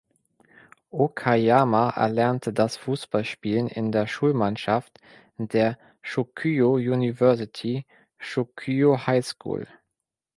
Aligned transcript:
Okayama 0.91 1.91
erlernte 1.91 2.53
das 2.53 2.75
Fußballspielen 2.75 3.67
in 3.67 3.91
der 3.91 4.07
Schulmannschaft 4.07 4.99
der 5.37 5.77
"Chukyo 6.01 6.73
University 6.77 7.85
Chukyo 8.19 8.97
High 9.05 9.23
School". 9.23 9.67